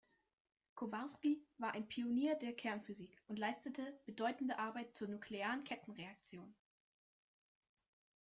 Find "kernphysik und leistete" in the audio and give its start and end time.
2.55-3.83